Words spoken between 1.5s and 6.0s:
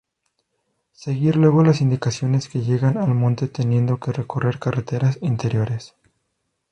las indicaciones que llegan al monte teniendo que recorrer carreteras interiores.